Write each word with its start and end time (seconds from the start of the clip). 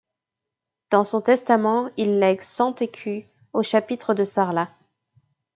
Dans 0.89 1.03
son 1.03 1.21
testament, 1.21 1.91
il 1.95 2.17
lègue 2.17 2.41
cent 2.41 2.73
écus 2.81 3.23
au 3.53 3.61
chapitre 3.61 4.15
de 4.15 4.23
Sarlat. 4.23 4.71